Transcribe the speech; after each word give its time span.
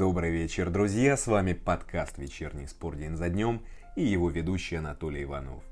Добрый 0.00 0.30
вечер, 0.30 0.70
друзья! 0.70 1.14
С 1.14 1.26
вами 1.26 1.52
подкаст 1.52 2.16
«Вечерний 2.16 2.66
спор 2.66 2.96
день 2.96 3.16
за 3.16 3.28
днем» 3.28 3.60
и 3.96 4.02
его 4.02 4.30
ведущий 4.30 4.76
Анатолий 4.76 5.24
Иванов. 5.24 5.62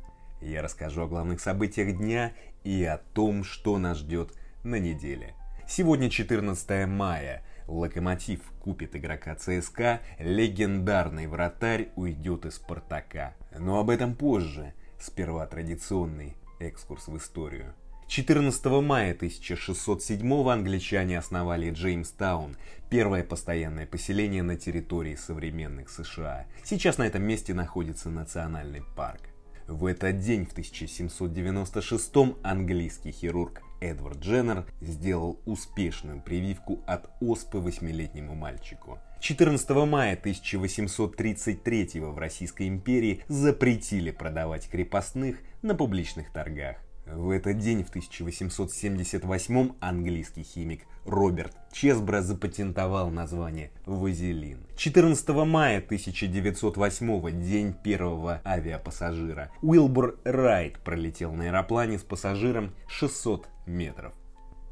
Я 0.42 0.60
расскажу 0.60 1.00
о 1.00 1.06
главных 1.06 1.40
событиях 1.40 1.96
дня 1.96 2.34
и 2.62 2.84
о 2.84 2.98
том, 2.98 3.42
что 3.42 3.78
нас 3.78 3.96
ждет 3.96 4.34
на 4.64 4.78
неделе. 4.78 5.34
Сегодня 5.66 6.10
14 6.10 6.86
мая. 6.86 7.42
Локомотив 7.68 8.42
купит 8.60 8.94
игрока 8.96 9.34
ЦСКА, 9.34 10.00
легендарный 10.18 11.26
вратарь 11.26 11.88
уйдет 11.96 12.44
из 12.44 12.56
Спартака. 12.56 13.32
Но 13.58 13.80
об 13.80 13.88
этом 13.88 14.14
позже. 14.14 14.74
Сперва 15.00 15.46
традиционный 15.46 16.36
экскурс 16.60 17.08
в 17.08 17.16
историю. 17.16 17.72
14 18.08 18.64
мая 18.82 19.12
1607 19.12 20.50
англичане 20.50 21.18
основали 21.18 21.70
Джеймстаун, 21.70 22.56
первое 22.88 23.22
постоянное 23.22 23.84
поселение 23.84 24.42
на 24.42 24.56
территории 24.56 25.14
современных 25.14 25.90
США. 25.90 26.46
Сейчас 26.64 26.96
на 26.96 27.06
этом 27.06 27.22
месте 27.22 27.52
находится 27.52 28.08
национальный 28.08 28.82
парк. 28.96 29.20
В 29.66 29.84
этот 29.84 30.20
день, 30.20 30.46
в 30.46 30.52
1796 30.52 32.10
английский 32.42 33.12
хирург 33.12 33.60
Эдвард 33.82 34.20
Дженнер 34.20 34.64
сделал 34.80 35.38
успешную 35.44 36.22
прививку 36.22 36.82
от 36.86 37.10
оспы 37.20 37.58
восьмилетнему 37.58 38.34
мальчику. 38.34 38.98
14 39.20 39.68
мая 39.86 40.14
1833 40.14 42.00
в 42.00 42.16
Российской 42.16 42.68
империи 42.68 43.22
запретили 43.28 44.12
продавать 44.12 44.66
крепостных 44.70 45.40
на 45.60 45.74
публичных 45.74 46.32
торгах. 46.32 46.76
В 47.12 47.30
этот 47.30 47.58
день, 47.58 47.84
в 47.84 47.88
1878 47.88 49.72
английский 49.80 50.42
химик 50.42 50.82
Роберт 51.06 51.56
Чесбро 51.72 52.20
запатентовал 52.20 53.10
название 53.10 53.70
«Вазелин». 53.86 54.66
14 54.76 55.28
мая 55.46 55.78
1908 55.78 57.42
день 57.42 57.72
первого 57.72 58.42
авиапассажира. 58.44 59.50
Уилбур 59.62 60.18
Райт 60.24 60.78
пролетел 60.80 61.32
на 61.32 61.44
аэроплане 61.44 61.98
с 61.98 62.02
пассажиром 62.02 62.74
600 62.88 63.48
метров. 63.66 64.12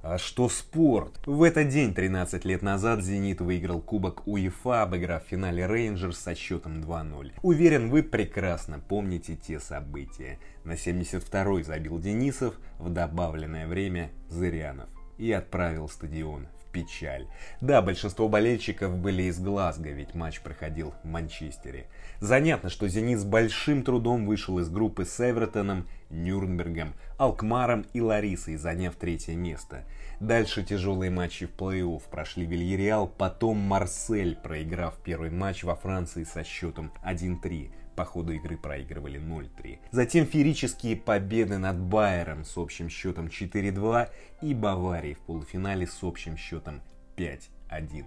А 0.08 0.18
что 0.18 0.48
спорт? 0.48 1.20
В 1.26 1.42
этот 1.42 1.68
день, 1.68 1.92
13 1.92 2.44
лет 2.44 2.62
назад, 2.62 3.02
«Зенит» 3.02 3.40
выиграл 3.40 3.80
Кубок 3.80 4.24
УЕФА, 4.28 4.82
обыграв 4.82 5.24
в 5.24 5.26
финале 5.26 5.66
«Рейнджерс» 5.66 6.16
со 6.16 6.36
счетом 6.36 6.80
2-0. 6.80 7.32
Уверен, 7.42 7.90
вы 7.90 8.04
прекрасно 8.04 8.78
помните 8.78 9.34
те 9.34 9.58
события. 9.58 10.38
На 10.62 10.74
72-й 10.74 11.64
забил 11.64 11.98
Денисов, 11.98 12.54
в 12.78 12.88
добавленное 12.88 13.66
время 13.66 14.12
Зырянов. 14.28 14.88
И 15.18 15.32
отправил 15.32 15.88
стадион 15.88 16.46
печаль. 16.77 17.27
Да, 17.62 17.80
большинство 17.80 18.28
болельщиков 18.28 18.98
были 18.98 19.22
из 19.22 19.38
Глазго, 19.38 19.88
ведь 19.92 20.14
матч 20.14 20.42
проходил 20.42 20.92
в 21.02 21.08
Манчестере. 21.08 21.86
Занятно, 22.20 22.68
что 22.68 22.86
«Зенит» 22.86 23.18
с 23.18 23.24
большим 23.24 23.83
трудом 23.83 24.27
вышел 24.27 24.58
из 24.58 24.68
группы 24.68 25.06
с 25.06 25.18
Эвертоном, 25.18 25.88
Нюрнбергом, 26.10 26.92
Алкмаром 27.16 27.86
и 27.94 28.02
Ларисой, 28.02 28.56
заняв 28.56 28.94
третье 28.96 29.34
место– 29.34 29.84
Дальше 30.20 30.62
тяжелые 30.62 31.10
матчи 31.10 31.44
в 31.44 31.50
плей-офф 31.50 32.02
прошли 32.10 32.46
Вильяреал, 32.46 33.06
потом 33.06 33.58
Марсель, 33.58 34.34
проиграв 34.34 34.96
первый 35.05 35.30
матч 35.30 35.62
во 35.62 35.77
Франции 35.77 36.24
со 36.24 36.42
счетом 36.42 36.90
1-3. 37.05 37.70
По 37.97 38.05
ходу 38.05 38.33
игры 38.33 38.58
проигрывали 38.58 39.19
0-3. 39.19 39.78
Затем 39.91 40.27
феерические 40.27 40.97
победы 40.97 41.56
над 41.56 41.78
Байером 41.78 42.44
с 42.44 42.58
общим 42.58 42.91
счетом 42.91 43.27
4-2 43.27 44.11
и 44.42 44.52
Баварией 44.52 45.14
в 45.14 45.20
полуфинале 45.20 45.86
с 45.86 46.02
общим 46.02 46.36
счетом 46.36 46.83
5-1. 47.17 48.05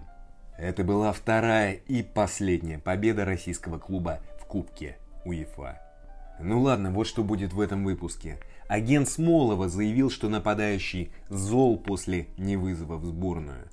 Это 0.56 0.84
была 0.84 1.12
вторая 1.12 1.72
и 1.72 2.02
последняя 2.02 2.78
победа 2.78 3.24
российского 3.24 3.78
клуба 3.78 4.20
в 4.40 4.44
Кубке 4.44 4.96
УЕФА. 5.24 5.80
Ну 6.38 6.60
ладно, 6.60 6.90
вот 6.92 7.06
что 7.06 7.24
будет 7.24 7.52
в 7.52 7.60
этом 7.60 7.84
выпуске. 7.84 8.38
Агент 8.68 9.08
Смолова 9.08 9.68
заявил, 9.68 10.10
что 10.10 10.28
нападающий 10.28 11.10
зол 11.28 11.78
после 11.78 12.28
невызова 12.38 12.96
в 12.96 13.04
сборную. 13.04 13.68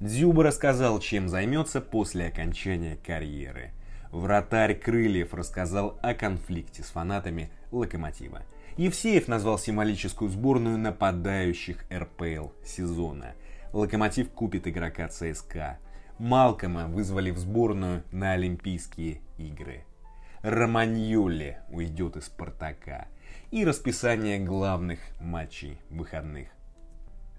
Дзюба 0.00 0.42
рассказал, 0.42 1.00
чем 1.00 1.28
займется 1.28 1.80
после 1.80 2.26
окончания 2.26 2.96
карьеры. 2.96 3.70
Вратарь 4.12 4.74
Крыльев 4.78 5.32
рассказал 5.32 5.98
о 6.02 6.12
конфликте 6.12 6.82
с 6.82 6.88
фанатами 6.88 7.50
Локомотива. 7.70 8.42
Евсеев 8.76 9.26
назвал 9.26 9.58
символическую 9.58 10.30
сборную 10.30 10.76
нападающих 10.76 11.86
РПЛ 11.90 12.48
сезона. 12.62 13.34
Локомотив 13.72 14.30
купит 14.30 14.68
игрока 14.68 15.08
ЦСКА. 15.08 15.78
Малкома 16.18 16.88
вызвали 16.88 17.30
в 17.30 17.38
сборную 17.38 18.04
на 18.12 18.32
Олимпийские 18.32 19.22
игры. 19.38 19.86
Романьоли 20.42 21.60
уйдет 21.70 22.16
из 22.16 22.26
Спартака 22.26 23.08
и 23.50 23.64
расписание 23.64 24.38
главных 24.38 25.00
матчей 25.20 25.80
выходных. 25.88 26.48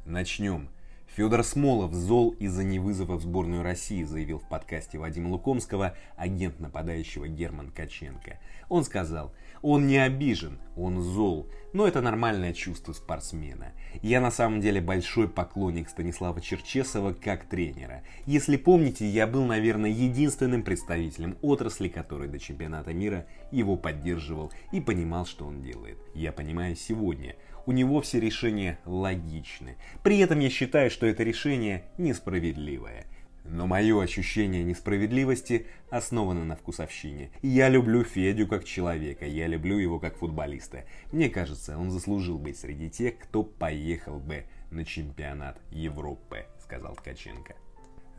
Начнем. 0.05 0.69
Федор 1.15 1.43
Смолов 1.43 1.93
зол 1.93 2.35
из-за 2.39 2.63
невызова 2.63 3.17
в 3.17 3.21
сборную 3.21 3.61
России, 3.61 4.01
заявил 4.01 4.39
в 4.39 4.49
подкасте 4.49 4.97
Вадима 4.97 5.29
Лукомского 5.29 5.95
агент 6.17 6.59
нападающего 6.59 7.27
Герман 7.27 7.69
Каченко. 7.69 8.39
Он 8.67 8.83
сказал, 8.83 9.31
он 9.61 9.85
не 9.85 9.97
обижен, 9.97 10.57
он 10.75 11.01
зол, 11.01 11.47
но 11.71 11.87
это 11.87 12.01
нормальное 12.01 12.51
чувство 12.51 12.93
спортсмена. 12.93 13.73
Я 14.01 14.21
на 14.21 14.31
самом 14.31 14.59
деле 14.59 14.81
большой 14.81 15.29
поклонник 15.29 15.87
Станислава 15.87 16.41
Черчесова 16.41 17.13
как 17.13 17.45
тренера. 17.45 18.01
Если 18.25 18.57
помните, 18.57 19.07
я 19.07 19.27
был, 19.27 19.45
наверное, 19.45 19.91
единственным 19.91 20.63
представителем 20.63 21.37
отрасли, 21.43 21.89
который 21.89 22.27
до 22.27 22.39
чемпионата 22.39 22.91
мира 22.91 23.27
его 23.51 23.75
поддерживал 23.75 24.51
и 24.71 24.81
понимал, 24.81 25.27
что 25.27 25.45
он 25.45 25.61
делает. 25.61 25.99
Я 26.15 26.31
понимаю 26.31 26.75
сегодня, 26.75 27.35
у 27.65 27.71
него 27.71 28.01
все 28.01 28.19
решения 28.19 28.79
логичны. 28.85 29.77
При 30.03 30.19
этом 30.19 30.39
я 30.39 30.49
считаю, 30.49 30.89
что 30.89 31.05
это 31.05 31.23
решение 31.23 31.83
несправедливое. 31.97 33.05
Но 33.45 33.67
мое 33.67 34.01
ощущение 34.01 34.63
несправедливости 34.63 35.67
основано 35.89 36.45
на 36.45 36.55
вкусовщине. 36.55 37.29
Я 37.41 37.67
люблю 37.67 38.03
Федю 38.03 38.47
как 38.47 38.63
человека, 38.63 39.25
я 39.25 39.47
люблю 39.47 39.77
его 39.77 39.99
как 39.99 40.15
футболиста. 40.15 40.85
Мне 41.11 41.29
кажется, 41.29 41.77
он 41.77 41.91
заслужил 41.91 42.37
быть 42.37 42.57
среди 42.57 42.89
тех, 42.89 43.17
кто 43.19 43.43
поехал 43.43 44.19
бы 44.19 44.45
на 44.71 44.85
чемпионат 44.85 45.59
Европы, 45.71 46.45
сказал 46.61 46.95
Ткаченко. 46.95 47.55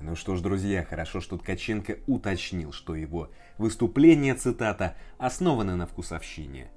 Ну 0.00 0.16
что 0.16 0.37
ж, 0.37 0.41
друзья, 0.41 0.84
хорошо, 0.84 1.21
что 1.21 1.38
Ткаченко 1.38 1.99
уточнил, 2.06 2.72
что 2.72 2.94
его 2.94 3.31
выступление, 3.59 4.34
цитата, 4.34 4.97
основано 5.19 5.76
на 5.76 5.87
вкусовщине. 5.87 6.69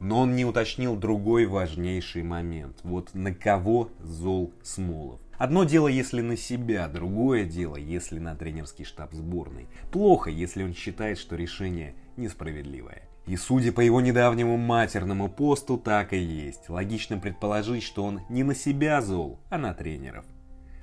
Но 0.00 0.20
он 0.20 0.36
не 0.36 0.44
уточнил 0.44 0.96
другой 0.96 1.46
важнейший 1.46 2.22
момент. 2.22 2.78
Вот 2.82 3.14
на 3.14 3.34
кого 3.34 3.90
зол 4.00 4.52
Смолов. 4.62 5.20
Одно 5.38 5.64
дело, 5.64 5.88
если 5.88 6.20
на 6.20 6.36
себя, 6.36 6.88
другое 6.88 7.44
дело, 7.44 7.76
если 7.76 8.18
на 8.18 8.36
тренерский 8.36 8.84
штаб 8.84 9.12
сборной. 9.12 9.66
Плохо, 9.90 10.30
если 10.30 10.62
он 10.62 10.74
считает, 10.74 11.18
что 11.18 11.36
решение 11.36 11.94
несправедливое. 12.16 13.02
И 13.26 13.36
судя 13.36 13.72
по 13.72 13.80
его 13.80 14.00
недавнему 14.00 14.56
матерному 14.56 15.28
посту, 15.28 15.78
так 15.78 16.12
и 16.12 16.18
есть. 16.18 16.68
Логично 16.68 17.18
предположить, 17.18 17.82
что 17.82 18.04
он 18.04 18.20
не 18.28 18.42
на 18.42 18.54
себя 18.54 19.00
зол, 19.00 19.40
а 19.48 19.58
на 19.58 19.72
тренеров. 19.72 20.26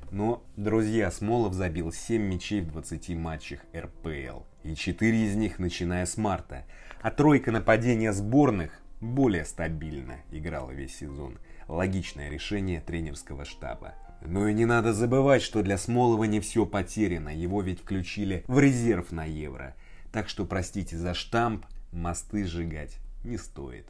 Но, 0.09 0.43
друзья, 0.57 1.09
Смолов 1.11 1.53
забил 1.53 1.93
7 1.93 2.22
мячей 2.22 2.61
в 2.61 2.72
20 2.72 3.16
матчах 3.16 3.61
РПЛ. 3.73 4.41
И 4.63 4.75
4 4.75 5.25
из 5.25 5.35
них 5.35 5.59
начиная 5.59 6.05
с 6.05 6.17
марта. 6.17 6.66
А 7.01 7.11
тройка 7.11 7.51
нападения 7.51 8.11
сборных 8.11 8.81
более 9.01 9.45
стабильно 9.45 10.22
играла 10.31 10.72
весь 10.72 10.95
сезон. 10.95 11.39
Логичное 11.67 12.29
решение 12.29 12.79
тренерского 12.81 13.44
штаба. 13.44 13.95
Но 14.23 14.47
и 14.47 14.53
не 14.53 14.66
надо 14.66 14.94
забывать, 14.94 15.41
что 15.41 15.63
для 15.63 15.78
Смолова 15.78 16.25
не 16.25 16.39
все 16.39 16.66
потеряно, 16.66 17.29
его 17.29 17.61
ведь 17.61 17.81
включили 17.81 18.44
в 18.47 18.59
резерв 18.59 19.11
на 19.11 19.25
Евро. 19.25 19.75
Так 20.11 20.29
что, 20.29 20.46
простите 20.46 20.96
за 20.97 21.14
штамп, 21.14 21.66
мосты 21.91 22.46
сжигать 22.46 22.97
не 23.23 23.37
стоит. 23.37 23.87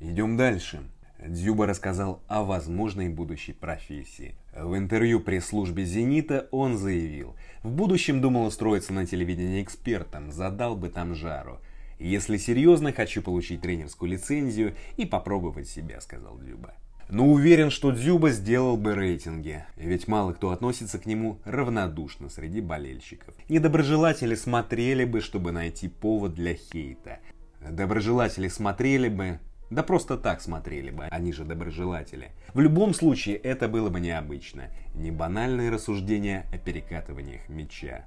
Идем 0.00 0.36
дальше. 0.36 0.82
Дзюба 1.24 1.66
рассказал 1.66 2.20
о 2.26 2.42
возможной 2.42 3.08
будущей 3.08 3.52
профессии. 3.52 4.34
В 4.52 4.76
интервью 4.76 5.20
пресс-службе 5.20 5.84
«Зенита» 5.84 6.48
он 6.50 6.76
заявил, 6.76 7.36
в 7.62 7.70
будущем 7.70 8.20
думал 8.20 8.46
устроиться 8.46 8.92
на 8.92 9.06
телевидении 9.06 9.62
экспертом, 9.62 10.32
задал 10.32 10.76
бы 10.76 10.88
там 10.88 11.14
жару. 11.14 11.60
Если 12.02 12.36
серьезно, 12.36 12.92
хочу 12.92 13.22
получить 13.22 13.60
тренерскую 13.60 14.10
лицензию 14.10 14.74
и 14.96 15.06
попробовать 15.06 15.68
себя, 15.68 16.00
сказал 16.00 16.36
Дзюба. 16.36 16.74
Но 17.08 17.28
уверен, 17.28 17.70
что 17.70 17.92
Дзюба 17.92 18.30
сделал 18.30 18.76
бы 18.76 18.96
рейтинги, 18.96 19.64
ведь 19.76 20.08
мало 20.08 20.32
кто 20.32 20.50
относится 20.50 20.98
к 20.98 21.06
нему 21.06 21.38
равнодушно 21.44 22.28
среди 22.28 22.60
болельщиков. 22.60 23.34
Недоброжелатели 23.48 24.34
смотрели 24.34 25.04
бы, 25.04 25.20
чтобы 25.20 25.52
найти 25.52 25.88
повод 25.88 26.34
для 26.34 26.54
хейта. 26.54 27.20
Доброжелатели 27.60 28.48
смотрели 28.48 29.08
бы, 29.08 29.38
да 29.70 29.84
просто 29.84 30.16
так 30.16 30.42
смотрели 30.42 30.90
бы, 30.90 31.04
они 31.04 31.32
же 31.32 31.44
доброжелатели. 31.44 32.32
В 32.52 32.58
любом 32.58 32.94
случае 32.94 33.36
это 33.36 33.68
было 33.68 33.90
бы 33.90 34.00
необычно, 34.00 34.70
не 34.94 35.12
банальные 35.12 35.70
рассуждения 35.70 36.46
о 36.52 36.58
перекатываниях 36.58 37.48
мяча. 37.48 38.06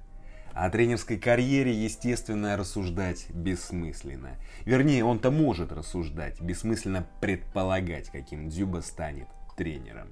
О 0.56 0.70
тренерской 0.70 1.18
карьере, 1.18 1.70
естественно, 1.70 2.56
рассуждать 2.56 3.26
бессмысленно. 3.28 4.38
Вернее, 4.64 5.04
он-то 5.04 5.30
может 5.30 5.70
рассуждать, 5.70 6.40
бессмысленно 6.40 7.06
предполагать, 7.20 8.08
каким 8.08 8.48
Дзюба 8.48 8.80
станет 8.80 9.28
тренером. 9.54 10.08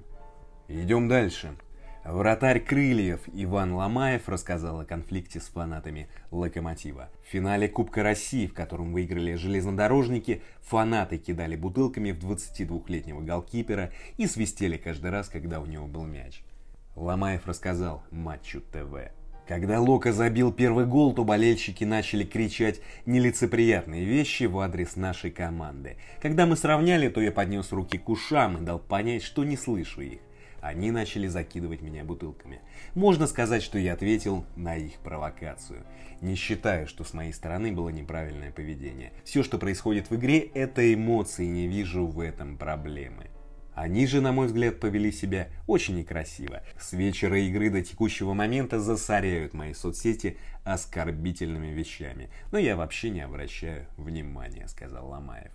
Идем 0.67 1.07
дальше. 1.07 1.55
Вратарь 2.03 2.59
Крыльев 2.59 3.21
Иван 3.33 3.73
Ломаев 3.73 4.29
рассказал 4.29 4.81
о 4.81 4.85
конфликте 4.85 5.39
с 5.39 5.47
фанатами 5.47 6.09
«Локомотива». 6.29 7.09
В 7.23 7.31
финале 7.31 7.67
Кубка 7.67 8.03
России, 8.03 8.45
в 8.45 8.53
котором 8.53 8.93
выиграли 8.93 9.33
железнодорожники, 9.33 10.43
фанаты 10.61 11.17
кидали 11.17 11.55
бутылками 11.55 12.11
в 12.11 12.19
22-летнего 12.19 13.21
голкипера 13.21 13.91
и 14.17 14.27
свистели 14.27 14.77
каждый 14.77 15.09
раз, 15.09 15.27
когда 15.27 15.59
у 15.59 15.65
него 15.65 15.87
был 15.87 16.03
мяч. 16.03 16.43
Ломаев 16.95 17.47
рассказал 17.47 18.03
матчу 18.11 18.61
ТВ. 18.61 19.09
Когда 19.47 19.79
Лока 19.79 20.11
забил 20.11 20.51
первый 20.51 20.87
гол, 20.87 21.13
то 21.13 21.23
болельщики 21.23 21.83
начали 21.83 22.23
кричать 22.23 22.81
нелицеприятные 23.05 24.03
вещи 24.03 24.45
в 24.45 24.57
адрес 24.57 24.95
нашей 24.95 25.29
команды. 25.29 25.97
Когда 26.19 26.47
мы 26.47 26.55
сравняли, 26.55 27.09
то 27.09 27.21
я 27.21 27.31
поднес 27.31 27.71
руки 27.71 27.99
к 27.99 28.09
ушам 28.09 28.57
и 28.57 28.65
дал 28.65 28.79
понять, 28.79 29.21
что 29.21 29.43
не 29.43 29.55
слышу 29.55 30.01
их. 30.01 30.19
Они 30.61 30.89
начали 30.89 31.27
закидывать 31.27 31.83
меня 31.83 32.03
бутылками. 32.03 32.59
Можно 32.95 33.27
сказать, 33.27 33.61
что 33.61 33.77
я 33.77 33.93
ответил 33.93 34.45
на 34.55 34.75
их 34.75 34.93
провокацию. 34.95 35.85
Не 36.21 36.33
считаю, 36.33 36.87
что 36.87 37.03
с 37.03 37.13
моей 37.13 37.33
стороны 37.33 37.71
было 37.71 37.89
неправильное 37.89 38.51
поведение. 38.51 39.11
Все, 39.25 39.43
что 39.43 39.59
происходит 39.59 40.09
в 40.09 40.15
игре, 40.15 40.39
это 40.39 40.91
эмоции, 40.91 41.45
не 41.45 41.67
вижу 41.67 42.07
в 42.07 42.19
этом 42.19 42.57
проблемы. 42.57 43.27
Они 43.75 44.07
же, 44.07 44.21
на 44.21 44.31
мой 44.31 44.47
взгляд, 44.47 44.79
повели 44.79 45.11
себя 45.11 45.49
очень 45.67 45.97
некрасиво. 45.97 46.63
С 46.79 46.93
вечера 46.93 47.37
игры 47.39 47.69
до 47.69 47.83
текущего 47.83 48.33
момента 48.33 48.79
засоряют 48.79 49.53
мои 49.53 49.73
соцсети 49.73 50.37
оскорбительными 50.63 51.67
вещами. 51.67 52.29
Но 52.53 52.57
я 52.57 52.77
вообще 52.77 53.09
не 53.09 53.19
обращаю 53.19 53.85
внимания, 53.97 54.67
сказал 54.69 55.09
Ломаев. 55.09 55.51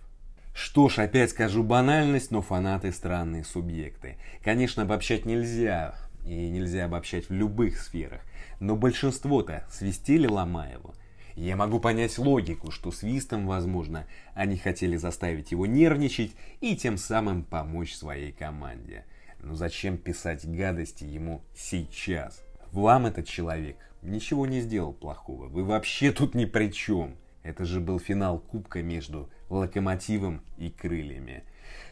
Что 0.53 0.87
ж, 0.87 0.99
опять 0.99 1.31
скажу 1.31 1.63
банальность, 1.63 2.29
но 2.29 2.43
фанаты 2.43 2.91
странные 2.91 3.43
субъекты. 3.43 4.17
Конечно, 4.43 4.83
обобщать 4.83 5.25
нельзя, 5.25 5.95
и 6.23 6.49
нельзя 6.49 6.85
обобщать 6.85 7.29
в 7.29 7.33
любых 7.33 7.79
сферах. 7.79 8.21
Но 8.59 8.75
большинство-то 8.75 9.65
свистели 9.71 10.27
Ломаеву. 10.27 10.93
Я 11.35 11.55
могу 11.55 11.79
понять 11.79 12.17
логику, 12.17 12.71
что 12.71 12.91
свистом, 12.91 13.47
возможно, 13.47 14.05
они 14.33 14.57
хотели 14.57 14.95
заставить 14.97 15.51
его 15.51 15.65
нервничать 15.65 16.31
и 16.59 16.75
тем 16.75 16.97
самым 16.97 17.43
помочь 17.43 17.93
своей 17.93 18.31
команде. 18.31 19.05
Но 19.39 19.55
зачем 19.55 19.97
писать 19.97 20.45
гадости 20.45 21.03
ему 21.03 21.43
сейчас? 21.55 22.43
Вам 22.71 23.05
этот 23.05 23.27
человек 23.27 23.77
ничего 24.01 24.45
не 24.45 24.61
сделал 24.61 24.93
плохого. 24.93 25.47
Вы 25.47 25.63
вообще 25.63 26.11
тут 26.11 26.35
ни 26.35 26.45
при 26.45 26.71
чем. 26.71 27.15
Это 27.43 27.65
же 27.65 27.79
был 27.79 27.99
финал 27.99 28.39
Кубка 28.39 28.83
между 28.83 29.29
Локомотивом 29.49 30.41
и 30.57 30.69
Крыльями. 30.69 31.43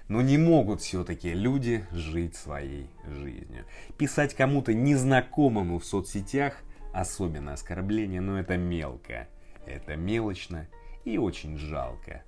Но 0.07 0.21
не 0.21 0.37
могут 0.37 0.81
все-таки 0.81 1.33
люди 1.33 1.85
жить 1.91 2.35
своей 2.35 2.87
жизнью. 3.07 3.65
Писать 3.97 4.33
кому-то 4.35 4.73
незнакомому 4.73 5.79
в 5.79 5.85
соцсетях 5.85 6.61
особенно 6.93 7.53
оскорбление, 7.53 8.21
но 8.21 8.39
это 8.39 8.57
мелко. 8.57 9.27
Это 9.65 9.95
мелочно 9.95 10.67
и 11.05 11.17
очень 11.17 11.57
жалко. 11.57 12.23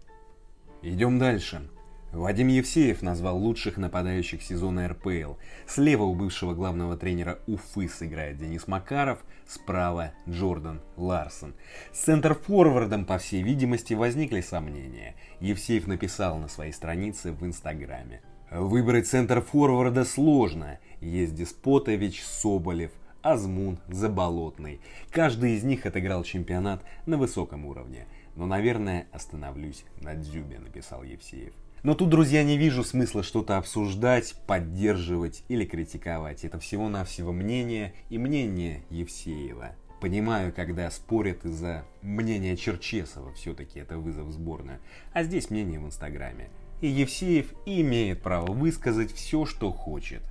Идем 0.81 1.19
дальше. 1.19 1.69
Вадим 2.11 2.49
Евсеев 2.49 3.01
назвал 3.01 3.37
лучших 3.37 3.77
нападающих 3.77 4.41
сезона 4.43 4.89
РПЛ. 4.89 5.35
Слева 5.65 6.03
у 6.03 6.13
бывшего 6.13 6.53
главного 6.53 6.97
тренера 6.97 7.39
Уфы 7.47 7.87
сыграет 7.87 8.37
Денис 8.37 8.67
Макаров, 8.67 9.19
справа 9.47 10.11
Джордан 10.27 10.81
Ларсон. 10.97 11.53
С 11.93 11.99
центр-форвардом, 11.99 13.05
по 13.05 13.17
всей 13.17 13.41
видимости, 13.41 13.93
возникли 13.93 14.41
сомнения. 14.41 15.15
Евсеев 15.39 15.87
написал 15.87 16.37
на 16.37 16.49
своей 16.49 16.73
странице 16.73 17.31
в 17.31 17.45
Инстаграме. 17.45 18.21
Выбрать 18.51 19.07
центр-форварда 19.07 20.03
сложно. 20.03 20.79
Есть 20.99 21.35
Деспотович, 21.35 22.21
Соболев, 22.23 22.91
Азмун, 23.21 23.79
Заболотный. 23.87 24.81
Каждый 25.11 25.55
из 25.55 25.63
них 25.63 25.85
отыграл 25.85 26.23
чемпионат 26.23 26.83
на 27.05 27.17
высоком 27.17 27.65
уровне. 27.65 28.07
Но, 28.35 28.45
наверное, 28.45 29.07
остановлюсь 29.11 29.85
на 29.99 30.15
Дзюбе, 30.15 30.59
написал 30.59 31.03
Евсеев. 31.03 31.53
Но 31.83 31.95
тут, 31.95 32.09
друзья, 32.09 32.43
не 32.43 32.57
вижу 32.57 32.83
смысла 32.83 33.23
что-то 33.23 33.57
обсуждать, 33.57 34.35
поддерживать 34.45 35.43
или 35.47 35.65
критиковать. 35.65 36.45
Это 36.45 36.59
всего-навсего 36.59 37.31
мнение 37.31 37.93
и 38.09 38.19
мнение 38.19 38.83
Евсеева. 38.89 39.75
Понимаю, 39.99 40.53
когда 40.53 40.89
спорят 40.91 41.45
из-за 41.45 41.83
мнения 42.01 42.55
Черчесова, 42.55 43.33
все-таки 43.33 43.79
это 43.79 43.97
вызов 43.97 44.31
в. 44.31 44.79
А 45.13 45.23
здесь 45.23 45.49
мнение 45.49 45.79
в 45.79 45.85
Инстаграме. 45.85 46.49
И 46.81 46.87
Евсеев 46.87 47.53
имеет 47.65 48.21
право 48.21 48.51
высказать 48.51 49.11
все, 49.11 49.45
что 49.45 49.71
хочет. 49.71 50.23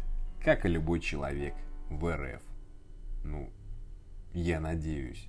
Как 0.42 0.64
и 0.64 0.68
любой 0.68 1.00
человек 1.00 1.54
в 1.88 2.12
РФ. 2.12 2.49
Ну, 3.24 3.50
я 4.32 4.60
надеюсь. 4.60 5.28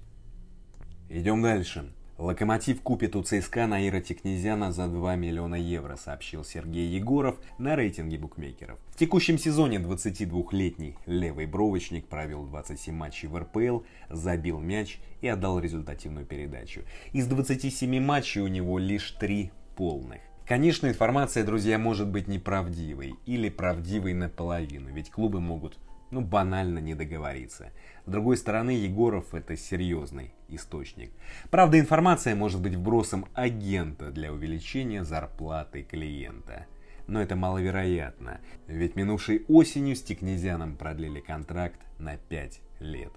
Идем 1.09 1.41
дальше. 1.41 1.91
Локомотив 2.17 2.81
купит 2.81 3.15
у 3.15 3.23
ЦСКА 3.23 3.65
Наира 3.65 3.99
Текнезяна 3.99 4.71
за 4.71 4.87
2 4.87 5.15
миллиона 5.15 5.55
евро, 5.55 5.95
сообщил 5.95 6.43
Сергей 6.45 6.87
Егоров 6.87 7.39
на 7.57 7.75
рейтинге 7.75 8.19
букмекеров. 8.19 8.77
В 8.91 8.97
текущем 8.97 9.39
сезоне 9.39 9.77
22-летний 9.77 10.97
левый 11.07 11.47
бровочник 11.47 12.05
провел 12.05 12.45
27 12.45 12.93
матчей 12.93 13.27
в 13.27 13.35
РПЛ, 13.35 13.79
забил 14.09 14.59
мяч 14.59 14.99
и 15.21 15.27
отдал 15.27 15.57
результативную 15.59 16.27
передачу. 16.27 16.81
Из 17.11 17.25
27 17.25 17.99
матчей 17.99 18.41
у 18.41 18.47
него 18.47 18.77
лишь 18.77 19.11
3 19.13 19.51
полных. 19.75 20.21
Конечно, 20.45 20.87
информация, 20.87 21.43
друзья, 21.43 21.79
может 21.79 22.07
быть 22.07 22.27
неправдивой 22.27 23.15
или 23.25 23.49
правдивой 23.49 24.13
наполовину, 24.13 24.91
ведь 24.91 25.09
клубы 25.09 25.39
могут 25.39 25.79
ну, 26.11 26.21
банально 26.21 26.79
не 26.79 26.93
договориться. 26.93 27.71
С 28.05 28.11
другой 28.11 28.37
стороны, 28.37 28.71
Егоров 28.71 29.33
это 29.33 29.55
серьезный 29.55 30.33
источник. 30.49 31.11
Правда, 31.49 31.79
информация 31.79 32.35
может 32.35 32.61
быть 32.61 32.75
вбросом 32.75 33.25
агента 33.33 34.11
для 34.11 34.31
увеличения 34.31 35.03
зарплаты 35.03 35.83
клиента. 35.83 36.67
Но 37.07 37.21
это 37.21 37.35
маловероятно, 37.35 38.41
ведь 38.67 38.95
минувшей 38.95 39.45
осенью 39.47 39.95
с 39.95 40.01
Тикнезианом 40.01 40.75
продлили 40.75 41.19
контракт 41.19 41.79
на 41.97 42.17
5 42.17 42.61
лет. 42.79 43.11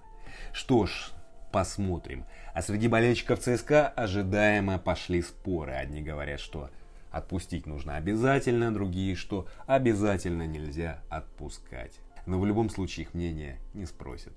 Что 0.53 0.85
ж, 0.85 1.11
посмотрим. 1.51 2.25
А 2.53 2.61
среди 2.61 2.87
болельщиков 2.87 3.39
ЦСКА 3.39 3.87
ожидаемо 3.87 4.79
пошли 4.79 5.21
споры. 5.21 5.73
Одни 5.73 6.01
говорят, 6.01 6.39
что 6.39 6.69
отпустить 7.11 7.65
нужно 7.65 7.95
обязательно, 7.95 8.73
другие, 8.73 9.15
что 9.15 9.47
обязательно 9.67 10.45
нельзя 10.47 11.01
отпускать 11.09 11.99
но 12.25 12.39
в 12.39 12.45
любом 12.45 12.69
случае 12.69 13.05
их 13.05 13.13
мнение 13.13 13.57
не 13.73 13.85
спросят. 13.85 14.33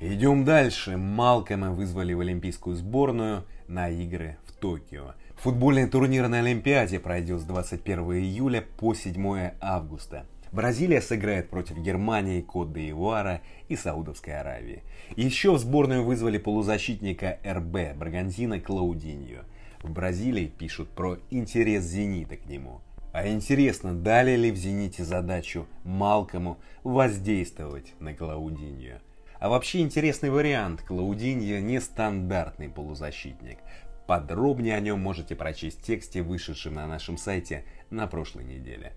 Идем 0.00 0.44
дальше. 0.44 0.96
Малкома 0.96 1.70
вызвали 1.70 2.12
в 2.12 2.20
Олимпийскую 2.20 2.74
сборную 2.74 3.44
на 3.68 3.88
игры 3.88 4.36
в 4.46 4.52
Токио. 4.52 5.14
Футбольный 5.36 5.88
турнир 5.88 6.26
на 6.26 6.40
Олимпиаде 6.40 6.98
пройдет 6.98 7.40
с 7.40 7.44
21 7.44 8.00
июля 8.14 8.64
по 8.78 8.94
7 8.94 9.52
августа. 9.60 10.26
Бразилия 10.50 11.00
сыграет 11.00 11.50
против 11.50 11.78
Германии, 11.78 12.42
Кот-де-Ивуара 12.42 13.42
и 13.68 13.76
Саудовской 13.76 14.38
Аравии. 14.38 14.82
Еще 15.16 15.52
в 15.52 15.58
сборную 15.58 16.04
вызвали 16.04 16.38
полузащитника 16.38 17.38
РБ 17.46 17.96
Брагантина 17.96 18.58
Клаудиньо. 18.58 19.44
В 19.82 19.90
Бразилии 19.92 20.46
пишут 20.46 20.90
про 20.90 21.18
интерес 21.30 21.84
«Зенита» 21.84 22.36
к 22.36 22.46
нему– 22.46 22.80
а 23.12 23.28
интересно, 23.28 23.94
дали 23.94 24.36
ли 24.36 24.50
в 24.50 24.56
«Зените» 24.56 25.04
задачу 25.04 25.66
Малкому 25.84 26.58
воздействовать 26.82 27.92
на 28.00 28.14
Клаудиньо? 28.14 29.00
А 29.38 29.48
вообще 29.48 29.80
интересный 29.80 30.30
вариант. 30.30 30.82
Клаудиньо 30.82 31.60
нестандартный 31.60 32.68
полузащитник. 32.68 33.58
Подробнее 34.06 34.76
о 34.76 34.80
нем 34.80 35.00
можете 35.00 35.36
прочесть 35.36 35.80
в 35.80 35.84
тексте, 35.84 36.22
вышедшем 36.22 36.74
на 36.74 36.86
нашем 36.86 37.18
сайте 37.18 37.64
на 37.90 38.06
прошлой 38.06 38.44
неделе. 38.44 38.92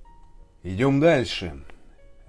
Идем 0.63 0.99
дальше. 0.99 1.63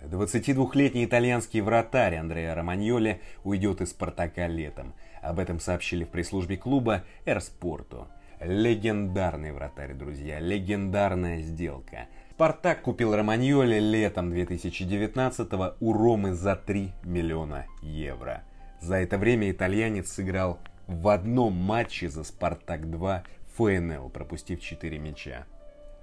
22-летний 0.02 1.04
итальянский 1.04 1.60
вратарь 1.60 2.16
Андреа 2.16 2.54
Романьоли 2.54 3.20
уйдет 3.44 3.80
из 3.80 3.90
«Спартака» 3.90 4.46
летом. 4.46 4.94
Об 5.22 5.38
этом 5.38 5.60
сообщили 5.60 6.04
в 6.04 6.08
пресс-службе 6.08 6.56
клуба 6.56 7.04
«Эрспорту». 7.24 8.08
Легендарный 8.40 9.52
вратарь, 9.52 9.94
друзья, 9.94 10.38
легендарная 10.40 11.40
сделка. 11.40 12.08
Спартак 12.32 12.82
купил 12.82 13.16
Романьоли 13.16 13.78
летом 13.78 14.28
2019 14.28 15.48
у 15.80 15.92
Ромы 15.94 16.34
за 16.34 16.54
3 16.54 16.92
миллиона 17.04 17.64
евро. 17.80 18.42
За 18.82 18.96
это 18.96 19.16
время 19.16 19.50
итальянец 19.50 20.12
сыграл 20.12 20.58
в 20.86 21.08
одном 21.08 21.54
матче 21.54 22.10
за 22.10 22.24
Спартак-2 22.24 23.22
ФНЛ, 23.56 24.10
пропустив 24.10 24.60
4 24.60 24.98
мяча. 24.98 25.46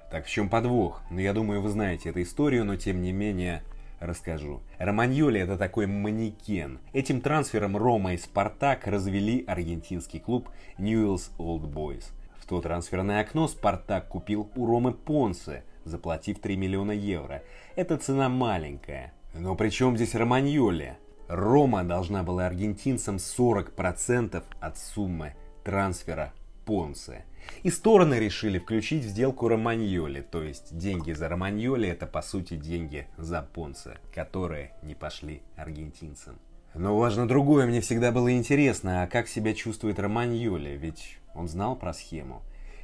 Так 0.09 0.25
в 0.25 0.29
чем 0.29 0.49
подвох? 0.49 1.03
Ну, 1.11 1.19
я 1.19 1.33
думаю, 1.33 1.61
вы 1.61 1.69
знаете 1.69 2.09
эту 2.09 2.23
историю, 2.23 2.65
но 2.65 2.77
тем 2.77 3.03
не 3.03 3.11
менее 3.11 3.61
расскажу. 3.99 4.63
Романьоли 4.79 5.39
это 5.39 5.55
такой 5.55 5.85
манекен. 5.85 6.79
Этим 6.93 7.21
трансфером 7.21 7.77
Рома 7.77 8.15
и 8.15 8.17
Спартак 8.17 8.87
развели 8.87 9.45
аргентинский 9.45 10.19
клуб 10.19 10.49
Newell's 10.79 11.29
Old 11.37 11.71
Boys. 11.71 12.05
В 12.43 12.45
то 12.45 12.59
трансферное 12.59 13.21
окно 13.21 13.47
Спартак 13.47 14.09
купил 14.09 14.51
у 14.57 14.65
Ромы 14.65 14.91
Понсе, 14.91 15.63
заплатив 15.85 16.39
3 16.39 16.57
миллиона 16.57 16.91
евро. 16.91 17.41
Это 17.77 17.95
цена 17.95 18.27
маленькая. 18.27 19.13
Но 19.33 19.55
при 19.55 19.69
чем 19.69 19.95
здесь 19.95 20.13
Романьоли? 20.13 20.97
Рома 21.29 21.85
должна 21.85 22.21
была 22.21 22.45
аргентинцам 22.45 23.15
40% 23.15 24.43
от 24.59 24.77
суммы 24.77 25.35
трансфера 25.63 26.33
Понсе. 26.65 27.23
И 27.63 27.69
стороны 27.69 28.15
решили 28.15 28.59
включить 28.59 29.05
в 29.05 29.07
сделку 29.07 29.47
Романьоли, 29.47 30.19
то 30.19 30.43
есть 30.43 30.77
деньги 30.77 31.13
за 31.13 31.29
Романьоли 31.29 31.87
это 31.87 32.07
по 32.07 32.21
сути 32.21 32.55
деньги 32.57 33.07
за 33.17 33.41
Понсе, 33.41 33.99
которые 34.13 34.73
не 34.81 34.95
пошли 34.95 35.43
аргентинцам. 35.55 36.37
Но 36.73 36.97
важно 36.97 37.25
другое, 37.25 37.67
мне 37.67 37.79
всегда 37.79 38.11
было 38.11 38.33
интересно, 38.33 39.03
а 39.03 39.07
как 39.07 39.29
себя 39.29 39.53
чувствует 39.53 39.97
Романьоли, 39.97 40.71
ведь 40.71 41.19
он 41.35 41.47
знал 41.47 41.75
про 41.75 41.93
схему, 41.93 42.41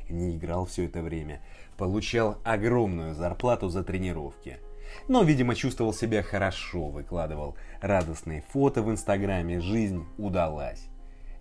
не 0.10 0.36
играл 0.36 0.66
все 0.66 0.86
это 0.86 1.02
время, 1.02 1.42
получал 1.78 2.38
огромную 2.44 3.14
зарплату 3.14 3.70
за 3.70 3.84
тренировки. 3.84 4.60
Но, 5.08 5.22
видимо, 5.22 5.56
чувствовал 5.56 5.94
себя 5.94 6.24
хорошо, 6.24 6.88
выкладывал 6.88 7.56
радостные 7.80 8.44
фото 8.50 8.82
в 8.82 8.90
инстаграме, 8.90 9.60
жизнь 9.60 10.04
удалась. 10.18 10.88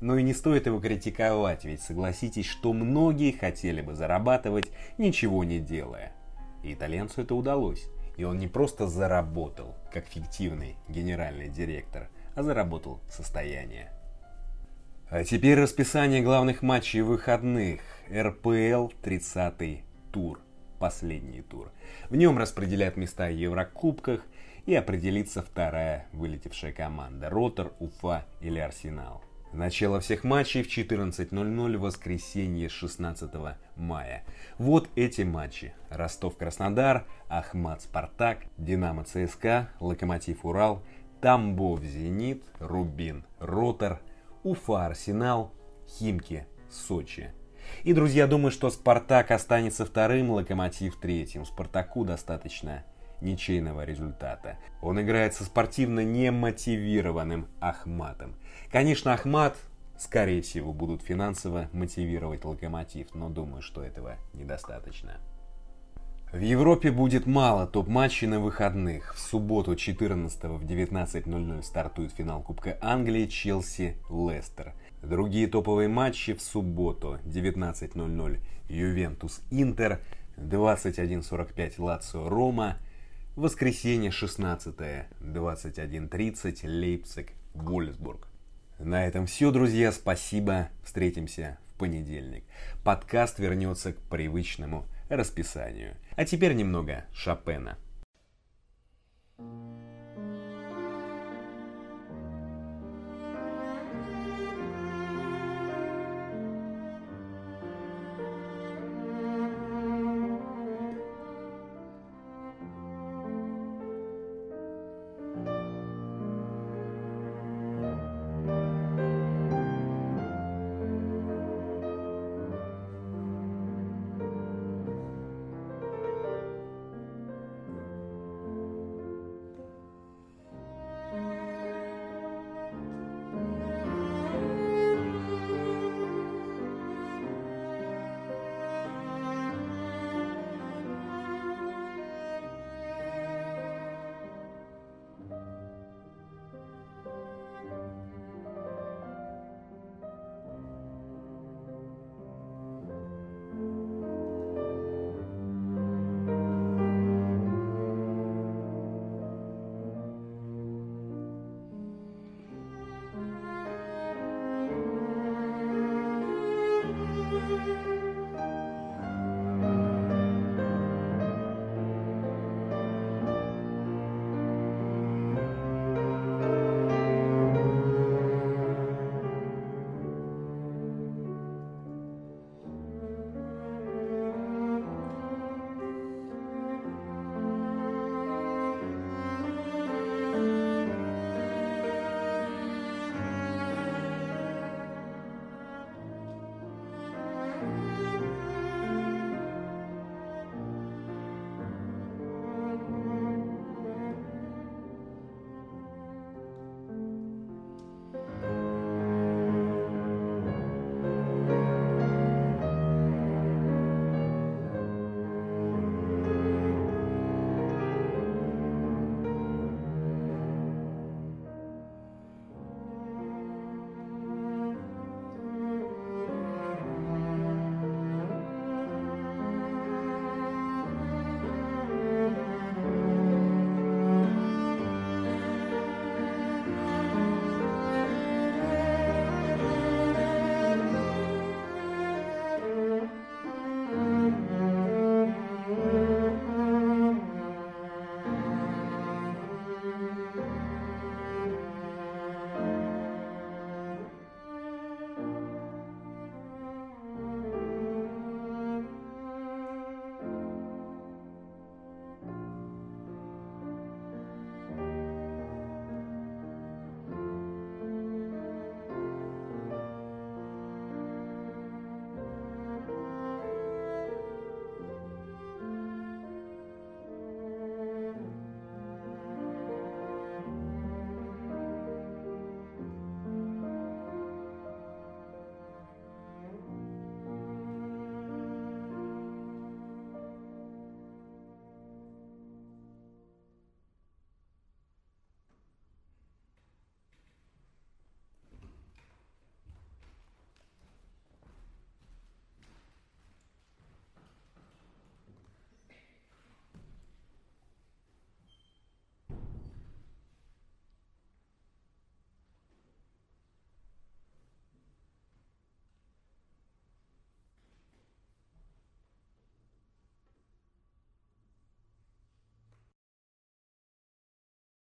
Но 0.00 0.16
и 0.16 0.22
не 0.22 0.32
стоит 0.32 0.66
его 0.66 0.80
критиковать, 0.80 1.64
ведь 1.64 1.82
согласитесь, 1.82 2.46
что 2.46 2.72
многие 2.72 3.32
хотели 3.32 3.80
бы 3.80 3.94
зарабатывать, 3.94 4.70
ничего 4.96 5.44
не 5.44 5.58
делая. 5.58 6.12
И 6.62 6.74
итальянцу 6.74 7.22
это 7.22 7.34
удалось. 7.34 7.84
И 8.16 8.24
он 8.24 8.38
не 8.38 8.48
просто 8.48 8.86
заработал, 8.86 9.74
как 9.92 10.06
фиктивный 10.06 10.76
генеральный 10.88 11.48
директор, 11.48 12.08
а 12.34 12.42
заработал 12.42 13.00
состояние. 13.08 13.92
А 15.10 15.24
теперь 15.24 15.58
расписание 15.58 16.20
главных 16.20 16.60
матчей 16.60 17.00
выходных. 17.00 17.80
РПЛ 18.12 18.88
30 19.02 19.82
тур. 20.12 20.38
Последний 20.78 21.40
тур. 21.40 21.72
В 22.10 22.16
нем 22.16 22.36
распределят 22.36 22.98
места 22.98 23.28
в 23.28 23.34
Еврокубках 23.34 24.20
и 24.66 24.74
определится 24.74 25.42
вторая 25.42 26.06
вылетевшая 26.12 26.72
команда. 26.72 27.30
Ротор, 27.30 27.72
Уфа 27.78 28.26
или 28.42 28.58
Арсенал. 28.58 29.24
Начало 29.54 30.00
всех 30.00 30.24
матчей 30.24 30.62
в 30.62 30.68
14.00 30.68 31.78
воскресенье 31.78 32.68
16 32.68 33.30
мая. 33.76 34.24
Вот 34.58 34.90
эти 34.94 35.22
матчи. 35.22 35.72
Ростов-Краснодар, 35.88 37.06
Ахмат-Спартак, 37.30 38.40
Динамо-ЦСКА, 38.58 39.70
Локомотив-Урал, 39.80 40.82
Тамбов-Зенит, 41.22 42.42
Рубин, 44.48 44.54
Ротор, 44.54 44.56
Уфа-Арсенал, 44.56 45.52
Химки-Сочи. 45.88 47.32
И, 47.84 47.92
друзья, 47.92 48.26
думаю, 48.26 48.50
что 48.50 48.70
Спартак 48.70 49.30
останется 49.30 49.84
вторым, 49.84 50.30
Локомотив 50.30 50.96
третьим. 50.96 51.44
Спартаку 51.44 52.04
достаточно 52.04 52.84
ничейного 53.20 53.84
результата. 53.84 54.58
Он 54.80 55.00
играет 55.00 55.34
со 55.34 55.44
спортивно 55.44 56.04
немотивированным 56.04 57.48
Ахматом. 57.60 58.36
Конечно, 58.70 59.12
Ахмат, 59.12 59.56
скорее 59.98 60.40
всего, 60.40 60.72
будут 60.72 61.02
финансово 61.02 61.68
мотивировать 61.72 62.44
Локомотив, 62.44 63.14
но 63.14 63.28
думаю, 63.28 63.60
что 63.62 63.82
этого 63.82 64.16
недостаточно. 64.34 65.18
В 66.30 66.40
Европе 66.40 66.90
будет 66.90 67.24
мало 67.24 67.66
топ-матчей 67.66 68.26
на 68.26 68.38
выходных. 68.38 69.14
В 69.14 69.18
субботу 69.18 69.74
14 69.74 70.44
в 70.44 70.62
19.00 70.62 71.62
стартует 71.62 72.12
финал 72.12 72.42
Кубка 72.42 72.76
Англии 72.82 73.26
Челси-Лестер. 73.26 74.74
Другие 75.02 75.46
топовые 75.46 75.88
матчи 75.88 76.34
в 76.34 76.42
субботу 76.42 77.18
19.00 77.24 78.40
Ювентус-Интер, 78.68 80.00
21.45 80.36 81.74
Лацио-Рома, 81.78 82.76
воскресенье 83.34 84.10
16 84.10 84.76
21.30 85.22 86.64
Лейпциг-Вольсбург. 86.64 88.28
На 88.78 89.06
этом 89.06 89.24
все, 89.24 89.50
друзья. 89.50 89.92
Спасибо. 89.92 90.68
Встретимся 90.84 91.56
в 91.72 91.78
понедельник. 91.78 92.44
Подкаст 92.84 93.38
вернется 93.38 93.94
к 93.94 93.96
привычному 94.10 94.84
расписанию. 95.08 95.96
А 96.16 96.24
теперь 96.24 96.54
немного 96.54 97.04
Шопена. 97.12 97.78
thank 99.38 99.72
you 99.72 99.77